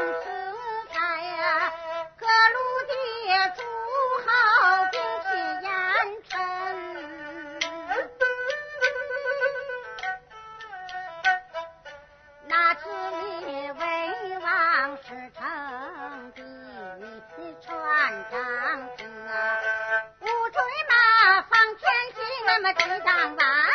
[0.00, 0.24] 此
[0.92, 1.72] 开呀，
[2.18, 2.92] 各路的
[3.56, 3.58] 诸
[4.24, 4.26] 侯
[4.90, 5.28] 兵起
[5.62, 5.68] 严
[6.28, 6.32] 尘，
[12.46, 13.82] 哪知你威
[14.38, 14.48] 望
[14.96, 15.06] 是
[15.38, 15.38] 称
[16.34, 17.70] 第一传
[18.30, 18.40] 将
[18.96, 19.32] 军啊，
[20.20, 20.24] 乌
[20.88, 20.92] 马
[21.42, 21.82] 放天
[22.14, 23.69] 行，那么抵挡完。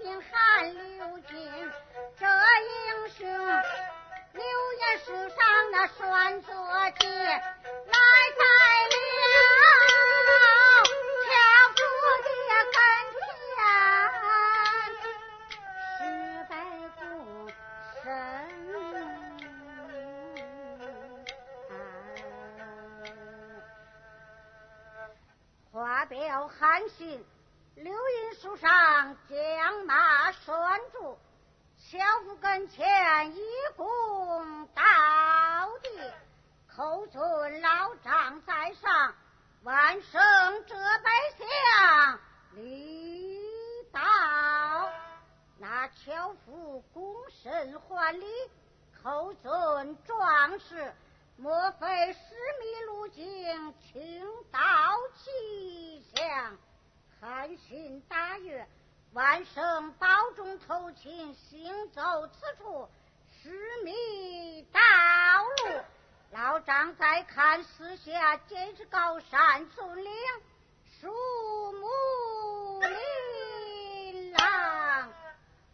[0.00, 1.36] 靴不定寒流金。
[2.18, 3.28] 这英雄
[4.32, 4.42] 流
[4.78, 5.36] 言树上
[5.72, 6.46] 那拴着
[6.98, 7.38] 结，来
[8.36, 8.42] 在
[8.90, 9.34] 了
[11.26, 11.30] 千
[11.76, 11.78] 夫
[12.16, 12.26] 的
[12.72, 12.76] 跟
[13.56, 13.60] 前，
[15.98, 16.00] 十
[16.48, 16.52] 百
[16.98, 17.00] 步
[18.02, 18.04] 身。
[25.72, 26.16] 画表
[26.48, 26.58] 函
[26.88, 27.24] 信，
[27.76, 31.18] 流云树上将马拴住，
[31.78, 33.40] 樵夫跟前一
[33.76, 34.82] 躬到
[35.82, 35.88] 地，
[36.68, 39.14] 口尊老丈在上，
[39.62, 40.20] 万圣
[40.66, 42.18] 这百相
[42.56, 43.40] 礼
[43.92, 44.00] 道。
[45.58, 48.26] 那樵夫躬身还礼，
[49.02, 50.92] 口尊壮士。
[51.36, 52.18] 莫非十
[52.60, 54.58] 米路径，请到
[55.16, 56.58] 吉祥？
[57.20, 58.66] 韩信大悦，
[59.12, 62.88] 万圣保重头前，行走此处
[63.42, 63.50] 十
[63.84, 64.80] 米道
[65.68, 65.82] 路。
[66.32, 70.12] 老张再看四下，皆是高山峻岭，
[70.98, 71.12] 树
[71.72, 75.12] 木琳琅，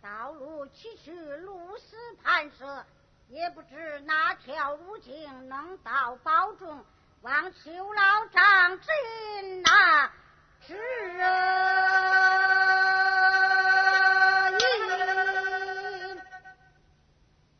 [0.00, 2.86] 道路崎岖，路死盘蛇。
[3.28, 6.84] 也不知哪条路径能到保中，
[7.20, 8.88] 望求老丈指
[9.42, 10.10] 引呐。
[10.66, 11.18] 是人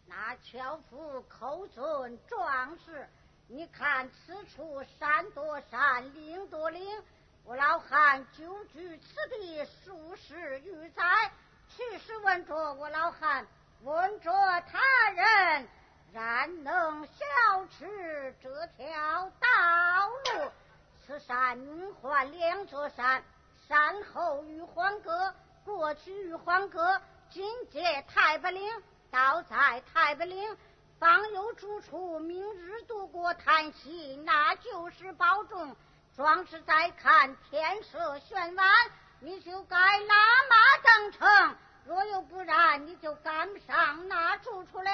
[0.07, 3.07] 那樵夫口尊壮士，
[3.47, 7.03] 你看此处山多山，岭多岭，
[7.45, 11.31] 我老汉久居此地数十余载，
[11.69, 13.47] 去时问着我老汉。
[13.83, 15.69] 问着他人，
[16.15, 20.51] 然能晓持这条道路。
[21.07, 23.23] 此山名唤两座山，
[23.69, 26.99] 山后玉皇阁，过去玉皇阁，
[27.31, 28.63] 紧接太白岭，
[29.11, 30.57] 倒在太白岭，
[30.99, 35.77] 方有住处，明日渡过叹息，那就是保重。
[36.17, 38.67] 壮士再看天色玄晚，
[39.21, 40.15] 你就该拉
[40.49, 41.57] 马登城。
[41.85, 44.91] 若有不然，你就赶不上那住处了。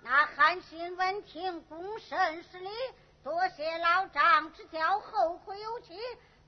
[0.00, 2.70] 那韩信闻听，躬身施礼，
[3.24, 5.98] 多谢老丈指教，后会有期，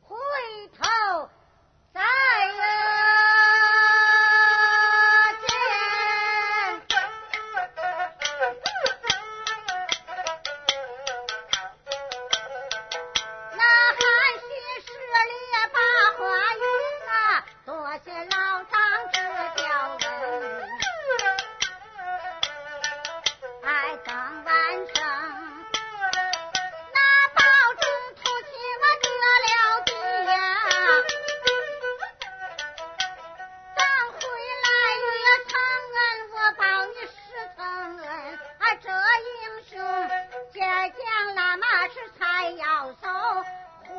[0.02, 0.14] 回
[0.78, 1.30] 头
[1.94, 3.75] 再见。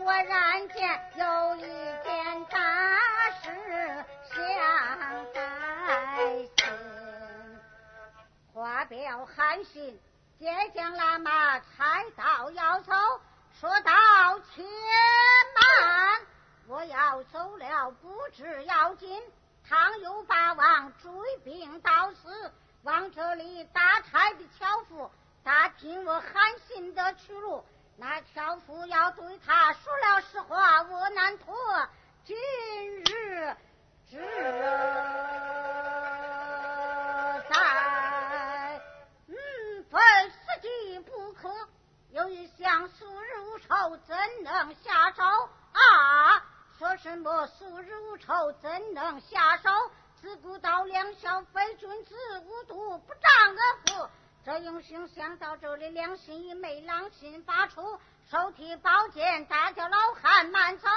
[0.07, 7.59] 忽然间有一件大事想在心，
[8.53, 9.99] 画表函信，
[10.39, 12.93] 接将拉马踩到要走，
[13.59, 13.91] 说道
[14.55, 16.21] ：“且慢，
[16.67, 19.21] 我要走了，不知要紧。
[19.67, 21.11] 倘有八王追
[21.43, 25.11] 兵到此，往这里打柴的樵夫
[25.43, 27.65] 打听我韩信的去路。”
[27.99, 31.55] 那樵夫要对他说了实话，我难脱
[32.23, 33.55] 今日
[34.07, 34.19] 之
[37.49, 38.81] 灾，
[39.27, 39.35] 嗯，
[39.89, 39.97] 非
[40.29, 41.49] 死计不可。
[42.11, 45.23] 有一想素日无仇，怎能下手
[45.73, 46.45] 啊？
[46.77, 49.71] 说什么素日无仇，怎能下手？
[50.21, 52.15] 自古道两小非君子，
[52.45, 54.07] 无毒不长的夫。
[54.47, 57.99] 这英雄想到这里，良心一昧，狼心发出，
[58.31, 60.87] 手提宝剑，大叫老汉慢走，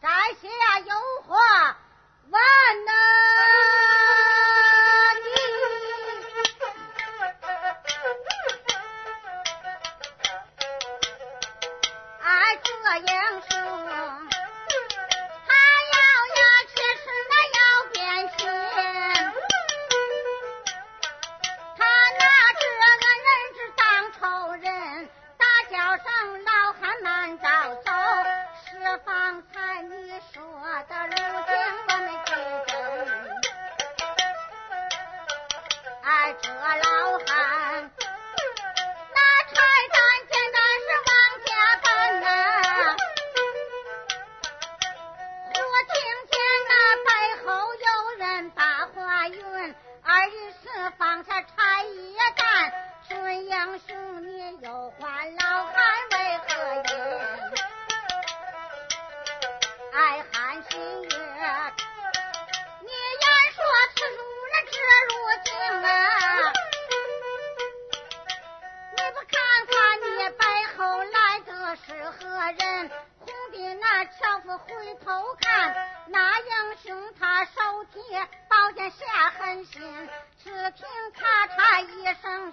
[0.00, 0.94] 在下有
[1.28, 1.76] 话
[2.30, 2.40] 问
[2.86, 2.92] 呐，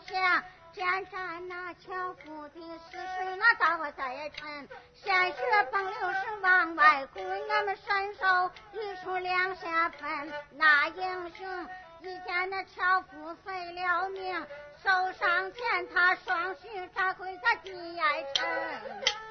[0.08, 0.44] 想
[0.74, 1.18] 见着
[1.48, 5.38] 那樵夫的死水，那大在沉，鲜血
[5.72, 11.68] 奔流是往外滚，俺们伸手一出两下喷，那英雄
[12.02, 14.48] 一见那樵夫废了命，
[14.84, 19.31] 手上前他双膝，咋跪他地挨沉？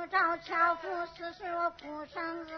[0.00, 2.56] 不招樵夫是舍，我不上恩。